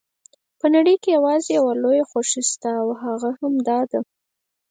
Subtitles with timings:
[0.59, 3.29] په نړۍ کې یوازې یوه لویه خوښي شته او هغه
[3.67, 4.01] دا ده.